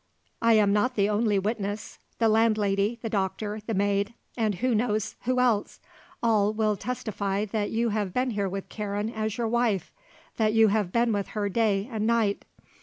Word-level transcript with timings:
I 0.41 0.53
am 0.53 0.73
not 0.73 0.95
the 0.95 1.09
only 1.09 1.37
witness; 1.37 1.99
the 2.17 2.27
landlady, 2.27 2.97
the 3.03 3.07
doctor, 3.09 3.61
the 3.67 3.75
maid, 3.75 4.15
and 4.35 4.55
who 4.55 4.73
knows 4.73 5.15
who 5.25 5.39
else, 5.39 5.79
all 6.23 6.53
will 6.53 6.75
testify 6.75 7.45
that 7.45 7.69
you 7.69 7.89
have 7.89 8.11
been 8.11 8.31
here 8.31 8.49
with 8.49 8.67
Karen 8.67 9.11
as 9.11 9.37
your 9.37 9.47
wife, 9.47 9.91
that 10.37 10.53
you 10.53 10.69
have 10.69 10.91
been 10.91 11.13
with 11.13 11.27
her 11.37 11.49
day 11.49 11.87
and 11.91 12.07
night. 12.07 12.45